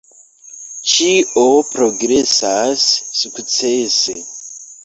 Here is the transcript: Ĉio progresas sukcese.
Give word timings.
Ĉio 0.93 1.43
progresas 1.75 2.89
sukcese. 3.21 4.21